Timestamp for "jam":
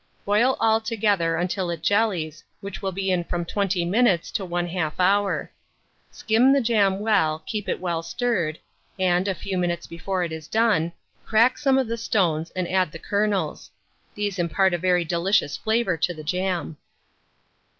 6.59-6.97, 16.23-16.77